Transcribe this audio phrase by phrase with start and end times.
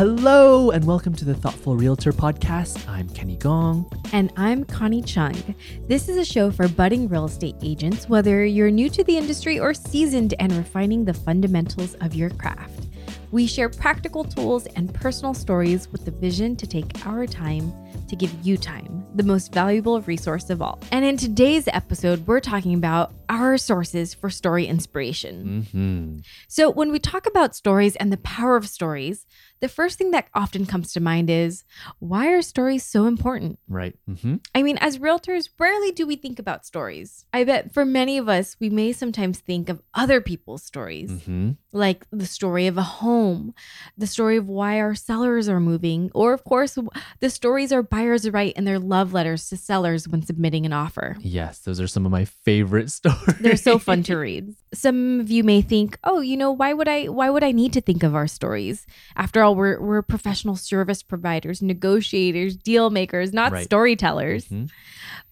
[0.00, 2.88] Hello, and welcome to the Thoughtful Realtor Podcast.
[2.88, 3.86] I'm Kenny Gong.
[4.14, 5.54] And I'm Connie Chung.
[5.88, 9.60] This is a show for budding real estate agents, whether you're new to the industry
[9.60, 12.86] or seasoned and refining the fundamentals of your craft.
[13.30, 17.70] We share practical tools and personal stories with the vision to take our time
[18.08, 20.80] to give you time, the most valuable resource of all.
[20.90, 25.66] And in today's episode, we're talking about our sources for story inspiration.
[25.72, 26.18] Mm-hmm.
[26.48, 29.26] So, when we talk about stories and the power of stories,
[29.60, 31.64] the first thing that often comes to mind is
[31.98, 33.58] why are stories so important?
[33.68, 33.94] Right.
[34.08, 34.36] Mm-hmm.
[34.54, 37.24] I mean, as realtors, rarely do we think about stories.
[37.32, 41.50] I bet for many of us, we may sometimes think of other people's stories, Mm-hmm.
[41.72, 43.54] like the story of a home,
[43.96, 46.78] the story of why our sellers are moving, or of course,
[47.20, 51.16] the stories our buyers write in their love letters to sellers when submitting an offer.
[51.20, 53.36] Yes, those are some of my favorite stories.
[53.40, 54.54] They're so fun to read.
[54.72, 57.72] Some of you may think, "Oh, you know, why would I why would I need
[57.74, 58.86] to think of our stories?
[59.16, 63.64] After all, we're we're professional service providers, negotiators, deal makers, not Right.
[63.64, 64.70] storytellers." Mhm.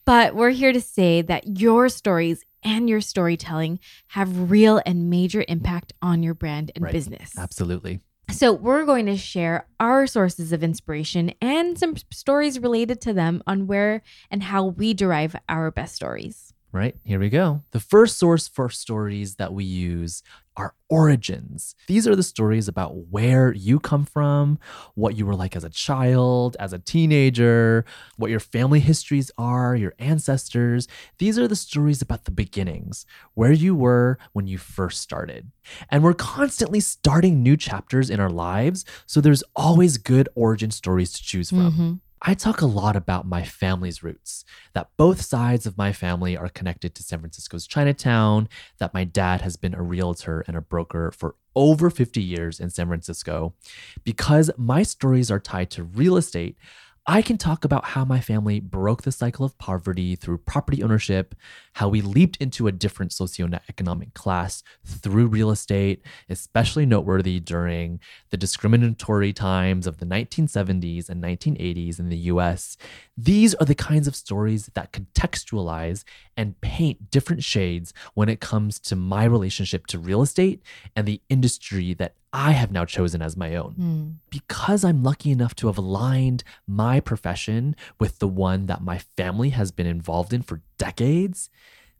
[0.04, 5.44] But we're here to say that your stories and your storytelling have real and major
[5.48, 6.92] impact on your brand and Right.
[6.92, 7.32] business.
[7.38, 8.00] Absolutely.
[8.30, 13.42] So, we're going to share our sources of inspiration and some stories related to them
[13.46, 16.52] on where and how we derive our best stories.
[16.70, 17.62] Right, here we go.
[17.70, 20.22] The first source for stories that we use
[20.54, 21.74] are origins.
[21.86, 24.58] These are the stories about where you come from,
[24.94, 29.76] what you were like as a child, as a teenager, what your family histories are,
[29.76, 30.88] your ancestors.
[31.18, 35.50] These are the stories about the beginnings, where you were when you first started.
[35.90, 41.12] And we're constantly starting new chapters in our lives, so there's always good origin stories
[41.14, 41.72] to choose from.
[41.72, 42.00] Mhm.
[42.22, 46.48] I talk a lot about my family's roots, that both sides of my family are
[46.48, 51.10] connected to San Francisco's Chinatown, that my dad has been a realtor and a broker
[51.10, 53.54] for over 50 years in San Francisco.
[54.04, 56.56] Because my stories are tied to real estate,
[57.10, 61.34] I can talk about how my family broke the cycle of poverty through property ownership,
[61.72, 67.98] how we leaped into a different socioeconomic class through real estate, especially noteworthy during
[68.28, 72.76] the discriminatory times of the 1970s and 1980s in the US.
[73.16, 76.04] These are the kinds of stories that contextualize
[76.36, 80.62] and paint different shades when it comes to my relationship to real estate
[80.94, 84.08] and the industry that I have now chosen as my own Hmm.
[84.30, 89.50] because I'm lucky enough to have aligned my profession with the one that my family
[89.50, 91.48] has been involved in for decades,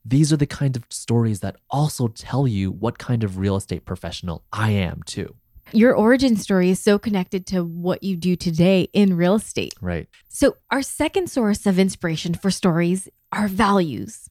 [0.05, 3.85] these are the kind of stories that also tell you what kind of real estate
[3.85, 5.35] professional I am too.
[5.73, 9.75] Your origin story is so connected to what you do today in real estate.
[9.83, 10.09] Right.
[10.29, 14.31] So, our second source of inspiration for stories are values.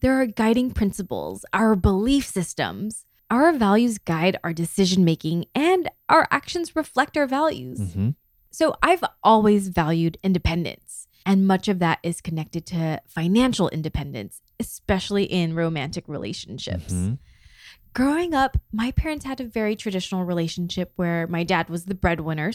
[0.00, 3.04] There are guiding principles, our belief systems.
[3.30, 7.94] Our values guide our decision making, and our actions reflect our values.
[7.94, 8.10] hmm
[8.50, 15.24] So, I've always valued independence, and much of that is connected to financial independence, especially
[15.24, 16.92] in romantic relationships.
[16.92, 17.18] Mhm.
[17.92, 22.52] Growing up, my parents had a very traditional relationship where my dad was the breadwinner.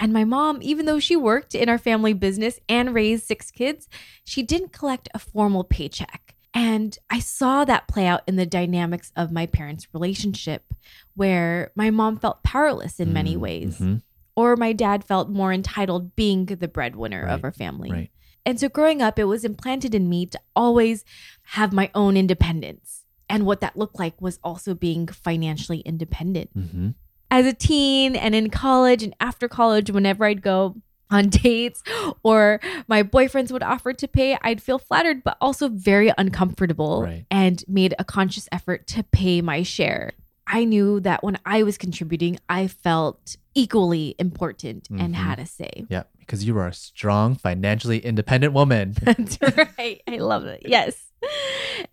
[0.00, 3.88] And my mom, even though she worked in our family business and raised six kids,
[4.24, 6.31] she didn't collect a formal paycheck.
[6.54, 10.74] And I saw that play out in the dynamics of my parents' relationship,
[11.14, 14.02] where my mom felt powerless in many Mm, ways, mhm.
[14.36, 17.90] or my dad felt more entitled being the breadwinner of our family.
[17.90, 18.10] Right.
[18.44, 21.04] And so growing up, it was implanted in me to always
[21.44, 23.04] have my own independence.
[23.30, 26.50] And what that looked like was also being financially independent.
[26.52, 26.90] hmm
[27.30, 30.76] As a teen and in college and after college, whenever I'd go
[31.12, 31.82] on dates
[32.22, 37.26] or my boyfriends would offer to pay, I'd feel flattered, but also very uncomfortable Right.
[37.30, 40.12] and made a conscious effort to pay my share.
[40.46, 45.18] I knew that when I was contributing, I felt equally important and Mhm.
[45.18, 45.84] had a say.
[45.88, 48.94] Yeah, because you are a strong, financially independent woman.
[49.02, 49.38] That's
[49.78, 50.00] right.
[50.08, 50.62] I love it.
[50.66, 50.96] Yes.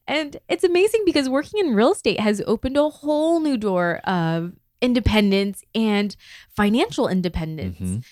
[0.07, 4.53] And it's amazing because working in real estate has opened a whole new door of
[4.81, 6.15] independence and
[6.55, 7.77] financial independence.
[7.79, 8.03] Mhm.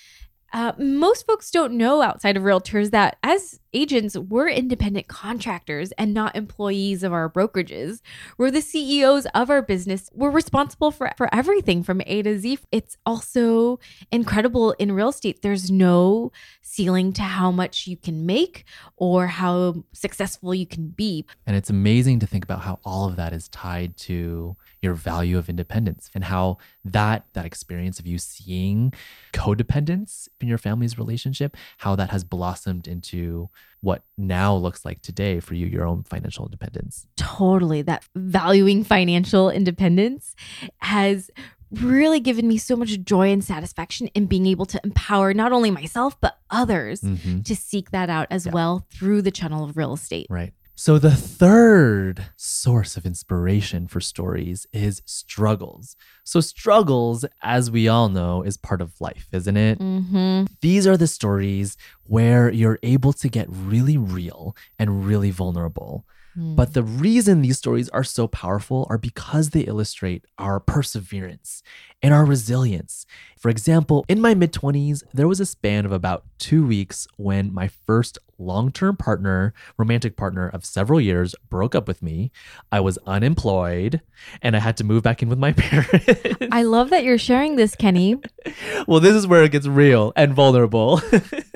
[0.52, 6.14] Uh, most folks don't know outside of realtors that as agents, we're independent contractors and
[6.14, 8.00] not employees of our brokerages.
[8.38, 10.08] We're the CEOs of our business.
[10.14, 12.60] We're responsible for, for everything from A to Z.
[12.72, 13.78] It's also
[14.10, 15.42] incredible in real estate.
[15.42, 18.64] There's no ceiling to how much you can make
[18.96, 21.26] or how successful you can be.
[21.46, 25.36] And it's amazing to think about how all of that is tied to your value
[25.38, 28.92] of independence and how that that experience of you seeing
[29.32, 33.48] codependence in your family's relationship, how that has blossomed into
[33.80, 37.06] what now looks like today for you, your own financial independence.
[37.16, 40.34] totally that valuing financial independence
[40.78, 41.30] has
[41.70, 45.70] really given me so much joy and satisfaction in being able to empower not only
[45.70, 47.44] myself, but others Mhm.
[47.44, 48.52] to seek that out as Yeah.
[48.52, 50.26] well through the channel of real estate.
[50.30, 50.52] Right.
[50.80, 55.96] So, the third source of inspiration for stories is struggles.
[56.22, 59.80] So, struggles, as we all know, is part of life, isn't it?
[59.80, 60.44] Mm-hmm.
[60.60, 66.06] These are the stories where you're able to get really real and really vulnerable.
[66.38, 66.72] But hmm.
[66.72, 71.62] the reason these stories are so powerful are because they illustrate our perseverance
[72.00, 73.06] and our resilience.
[73.36, 77.52] For example, in my mid 20s, there was a span of about two weeks when
[77.52, 82.30] my first long term partner, romantic partner of several years, broke up with me.
[82.70, 84.00] I was unemployed
[84.40, 86.36] and I had to move back in with my parents.
[86.52, 88.16] I love that you're sharing this, Kenny.
[88.86, 91.00] well, this is where it gets real and vulnerable.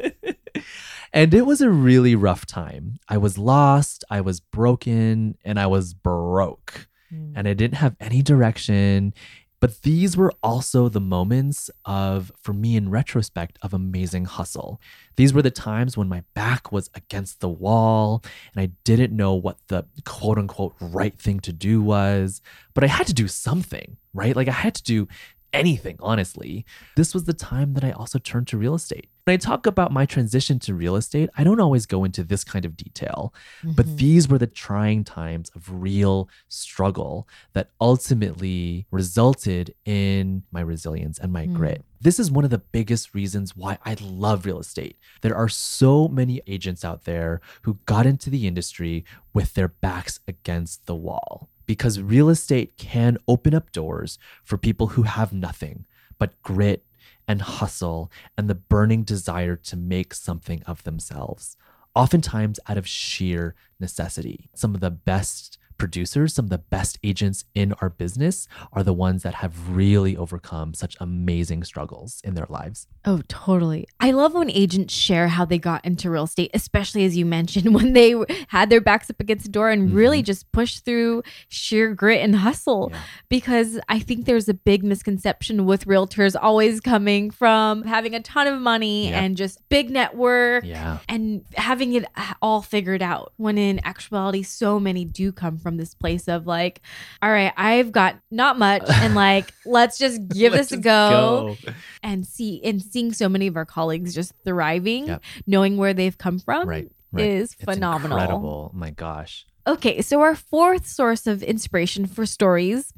[1.13, 2.99] and it was a really rough time.
[3.09, 6.89] I was lost, I was broken, and I was broke.
[7.13, 7.33] Mm.
[7.37, 9.13] And I didn't have any direction.
[9.61, 14.81] But these were also the moments of, for me in retrospect, of amazing hustle.
[15.15, 19.35] These were the times when my back was against the wall and I didn't know
[19.35, 22.43] what the quote unquote right thing to do was.
[22.75, 24.35] But I had to do something, right?
[24.35, 25.07] Like I had to do
[25.53, 26.65] anything, honestly.
[26.97, 29.09] This was the time that I also turned to real estate.
[29.25, 32.43] When I talk about my transition to real estate, I don't always go into this
[32.43, 33.33] kind of detail,
[33.63, 33.97] but Mhm.
[33.97, 41.33] these were the trying times of real struggle that ultimately resulted in my resilience and
[41.33, 41.55] my Mm.
[41.55, 41.85] grit.
[42.01, 44.97] This is one of the biggest reasons why I love real estate.
[45.21, 50.19] There are so many agents out there who got into the industry with their backs
[50.27, 55.87] against the wall because real estate can open up doors for people who have nothing
[56.19, 56.85] but grit
[57.27, 61.57] and hustle and the burning desire to make something of themselves,
[61.95, 64.51] oftentimes out of sheer necessity.
[64.53, 68.93] Some of the best producers, some of the best agents in our business are the
[68.93, 72.87] ones that have really overcome such amazing struggles in their lives.
[73.05, 73.89] Oh, totally.
[73.99, 77.75] I love when agents share how they got into real estate, especially as you mentioned,
[77.79, 78.15] when they
[78.47, 80.27] had their backs up against the door and really mm-hmm.
[80.27, 82.91] just pushed through sheer grit and hustle.
[82.93, 83.01] Yeah.
[83.29, 88.47] Because I think there's a big misconception with realtors always coming from having a ton
[88.47, 89.21] of money Yeah.
[89.21, 90.99] and just big network Yeah.
[91.09, 92.05] and having it
[92.41, 96.81] all figured out when in actuality so many do come from this place of like
[97.23, 101.59] all right i've got not much and like let's just give Let's this a go,
[101.65, 101.73] go.
[102.03, 105.23] and see and seeing so many of our colleagues just thriving Yep.
[105.47, 106.91] knowing where they've come from Right.
[107.13, 107.27] Right.
[107.27, 108.71] is It's phenomenal Incredible.
[108.75, 109.47] My gosh.
[109.67, 112.93] okay so our fourth source of inspiration for stories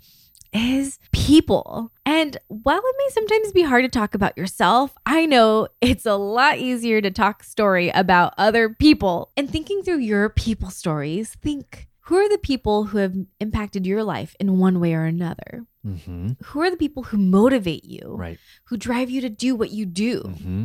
[0.57, 1.91] is people.
[2.07, 6.15] And while it may sometimes be hard to talk about yourself, I know it's a
[6.15, 9.33] lot easier to talk story about other people.
[9.37, 14.03] And thinking through your people stories, think who are the people who have impacted your
[14.05, 15.65] life in one way or another?
[15.83, 18.39] hmm Who are the people who motivate you, Right.
[18.67, 20.21] who drive you to do what you do?
[20.21, 20.65] hmm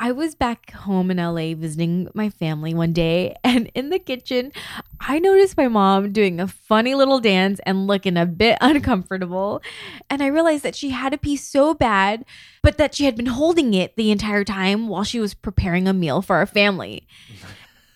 [0.00, 4.52] I was back home in LA visiting my family one day, and in the kitchen,
[5.00, 9.62] I noticed my mom doing a funny little dance and looking a bit uncomfortable.
[10.10, 12.24] And I realized that she had a pee so bad,
[12.62, 15.92] but that she had been holding it the entire time while she was preparing a
[15.92, 17.06] meal for our family.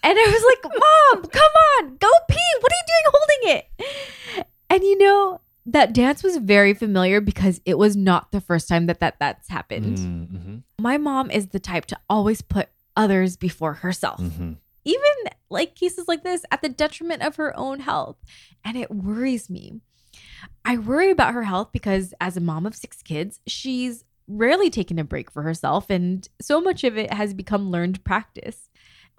[0.04, 0.72] And I was like,
[1.22, 2.36] Mom, come on, go pee.
[2.60, 3.56] What are you doing holding
[4.38, 4.46] it?
[4.70, 8.86] And you know, that dance was very familiar because it was not the first time
[8.86, 13.74] that, that that's happened hmm my mom is the type to always put others before
[13.74, 18.16] herself, hmm even like cases like this at the detriment of her own health.
[18.64, 19.80] And it worries me.
[20.64, 24.98] I worry about her health because, as a mom of six kids, she's rarely taken
[24.98, 28.70] a break for herself, and so much of it has become learned practice.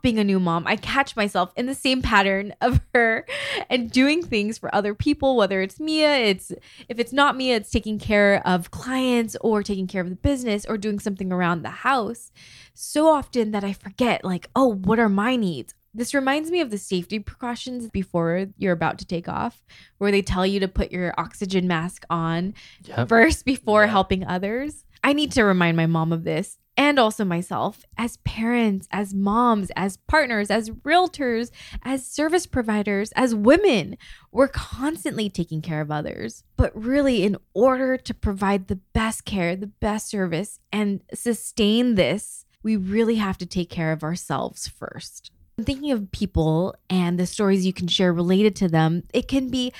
[0.04, 3.26] Being a new mom, I catch myself in the same pattern of her
[3.70, 6.52] and doing things for other people, whether it's Mia, it's
[6.90, 10.66] if it's not Mia, it's taking care of clients or taking care of the business
[10.68, 12.34] or doing something around the house.
[12.74, 15.74] So often that I forget, like, oh, what are my needs?
[15.94, 19.64] This reminds me of the safety precautions before you're about to take off,
[20.00, 23.08] where they tell you to put your oxygen mask on Yep.
[23.08, 23.92] first before Yeah.
[23.92, 24.84] helping others.
[25.02, 29.72] I need to remind my mom of this and also myself as parents, as moms,
[29.76, 31.52] as partners, as realtors,
[31.84, 33.98] as service providers, as women.
[34.32, 36.44] We're constantly taking care of others.
[36.58, 42.46] But really, in order to provide the best care, the best service, and sustain this,
[42.64, 45.32] we really have to take care of ourselves first.
[45.58, 49.04] I'm thinking of people and the stories you can share related to them.
[49.14, 49.72] It can be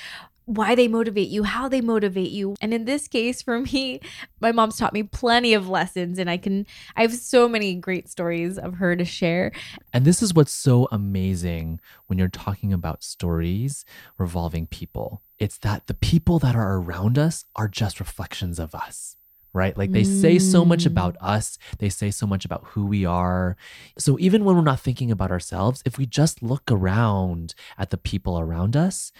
[0.46, 2.54] why they motivate you, how they motivate you.
[2.60, 4.00] And in this case, for me,
[4.40, 8.08] my mom's taught me plenty of lessons, and I can, I have so many great
[8.08, 9.52] stories of her to share.
[9.92, 13.84] And this is what's so amazing when you're talking about stories
[14.18, 15.22] revolving people.
[15.40, 19.16] it's that the people that are around us are just reflections of us
[19.52, 19.78] right?
[19.78, 20.86] Like they say so much Mm.
[20.86, 23.56] about us, they say so much about who we are.
[23.96, 27.96] So even when we're not thinking about ourselves, if we just look around at the
[27.96, 29.12] people around us,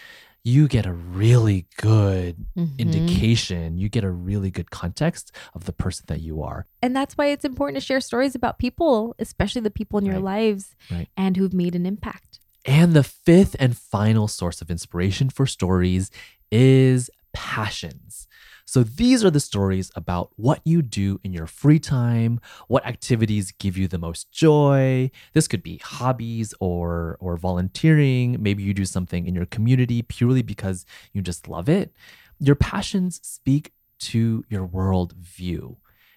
[0.46, 2.78] you get a really good Mhm.
[2.78, 6.66] indication, you get a really good context of the person that you are.
[6.82, 10.16] And that's why it's important to share stories about people, especially the people in your
[10.16, 10.24] Right.
[10.24, 11.08] lives Right.
[11.16, 12.40] and who've made an impact.
[12.66, 16.10] And the fifth and final source of inspiration for stories
[16.52, 18.26] is passions.
[18.66, 23.52] So these are the stories about what you do in your free time, what activities
[23.52, 25.11] give you the most joy.
[25.33, 30.42] This could be hobbies or or volunteering, maybe you do something in your community purely
[30.42, 31.92] because you just love it.
[32.40, 35.76] Your passions speak to your world view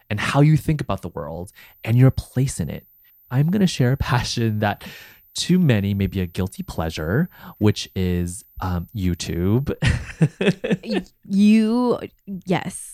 [0.09, 1.51] and how you think about the world
[1.83, 2.87] and your place in it.
[3.29, 4.83] I'm going to share a passion that
[5.37, 7.29] to many maybe a guilty pleasure,
[7.59, 9.73] which is um, YouTube.
[11.29, 12.93] You, yes.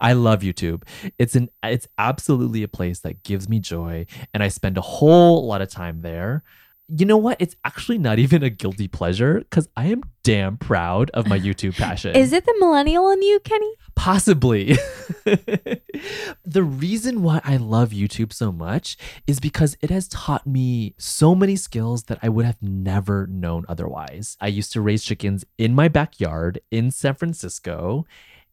[0.00, 0.84] I love YouTube.
[1.18, 5.46] It's an it's absolutely a place that gives me joy and I spend a whole
[5.46, 6.44] lot of time there.
[6.88, 7.36] You know what?
[7.38, 11.76] It's actually not even a guilty pleasure cuz I am damn proud of my YouTube
[11.76, 12.16] passion.
[12.16, 13.72] Is it the millennial in you, Kenny?
[13.94, 14.72] Possibly.
[15.24, 21.34] the reason why I love YouTube so much is because it has taught me so
[21.34, 24.36] many skills that I would have never known otherwise.
[24.40, 28.06] I used to raise chickens in my backyard in San Francisco.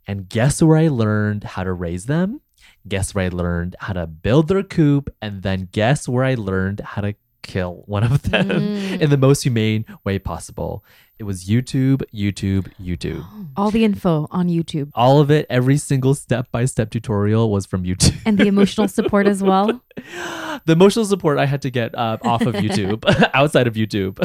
[0.08, 2.42] And guess where I learned how to raise them?
[2.88, 5.10] Guess where I learned how to build their coop?
[5.22, 7.15] And then guess where I learned how to
[7.46, 9.00] kill one of them Mm.
[9.02, 10.84] in the most humane way possible?
[11.18, 13.24] It was YouTube, YouTube, YouTube.
[13.56, 17.66] All the info on YouTube All of it, every single step by step tutorial was
[17.66, 18.18] from YouTube.
[18.25, 19.82] and the emotional support as well.
[20.66, 24.20] the emotional support I had to get uh, off of YouTube, outside of YouTube.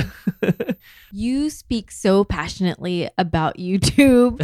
[1.12, 4.40] You speak so passionately about YouTube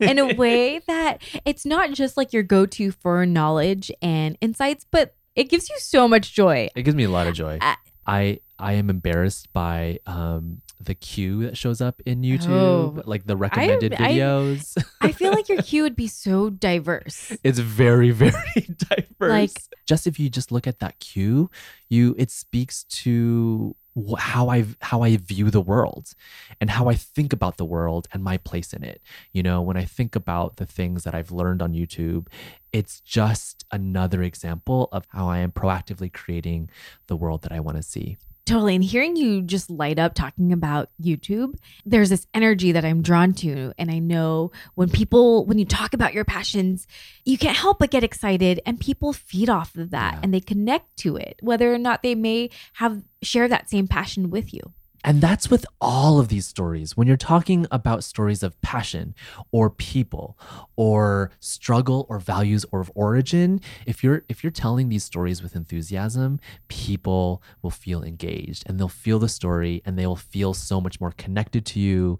[0.00, 4.84] in a way that it's not just like your go to for knowledge and insights,
[4.90, 6.68] but it gives you so much joy.
[6.74, 7.58] it gives me a lot of joy.
[7.60, 7.74] Uh,
[8.08, 13.02] I I am embarrassed by um the queue that shows up in YouTube, Oh.
[13.04, 14.76] like the recommended I- videos.
[15.00, 17.36] I feel like your queue would be so diverse.
[17.44, 18.32] it's very very
[18.88, 19.20] diverse.
[19.20, 21.50] Like- just if you just look at that queue,
[21.88, 23.76] you it speaks to
[24.18, 26.14] how I how I view the world
[26.60, 29.00] and how I think about the world and my place in it.
[29.32, 32.28] You know, when I think about the things that I've learned on YouTube,
[32.72, 36.70] it's just another example of how I am proactively creating
[37.06, 38.16] the world that I want to see.
[38.48, 38.74] Totally.
[38.74, 43.34] And hearing you just light up talking about YouTube, there's this energy that I'm drawn
[43.34, 43.72] to.
[43.78, 46.86] And I know when people, when you talk about your passions,
[47.24, 50.20] you can't help but get excited and people feed off of that Yeah.
[50.22, 54.30] and they connect to it, whether or not they may have share that same passion
[54.30, 54.72] with you.
[55.08, 56.94] And that's with all of these stories.
[56.94, 59.14] When you're talking about stories of passion
[59.50, 60.36] or people
[60.76, 65.56] or struggle or values or of origin, if you're if you're telling these stories with
[65.56, 70.78] enthusiasm, people will feel engaged and they'll feel the story and they will feel so
[70.78, 72.18] much more connected to you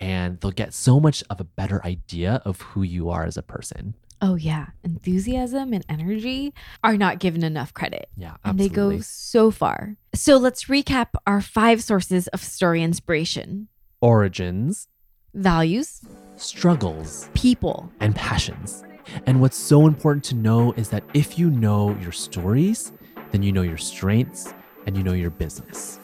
[0.00, 3.42] and they'll get so much of a better idea of who you are as a
[3.42, 3.92] person.
[4.22, 4.66] Oh, yeah.
[4.84, 6.52] Enthusiasm and energy
[6.84, 8.08] are not given enough credit.
[8.16, 8.50] Yeah, absolutely.
[8.50, 9.96] And they go so far.
[10.14, 13.68] So let's recap our five sources of story inspiration
[14.02, 14.88] origins,
[15.34, 16.02] values,
[16.36, 18.82] struggles, people, and passions.
[19.26, 22.92] And what's so important to know is that if you know your stories,
[23.30, 24.54] then you know your strengths
[24.86, 25.98] and you know your business.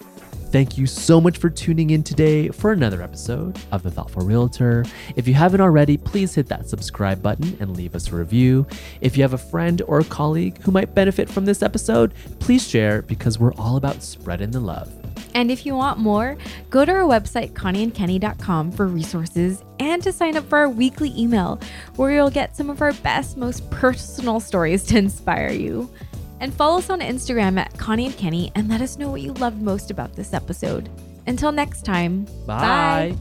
[0.56, 4.86] Thank you so much for tuning in today for another episode of The Thoughtful Realtor.
[5.14, 8.66] If you haven't already, please hit that subscribe button and leave us a review.
[9.02, 12.66] If you have a friend or a colleague who might benefit from this episode, please
[12.66, 14.90] share because we're all about spreading the love.
[15.34, 16.38] And if you want more,
[16.70, 21.60] go to our website, connieandkenny.com, for resources and to sign up for our weekly email
[21.96, 25.90] where you'll get some of our best, most personal stories to inspire you.
[26.40, 29.32] And follow us on Instagram at Connie and Kenny and let us know what you
[29.34, 30.88] loved most about this episode.
[31.26, 33.16] Until next time, Bye.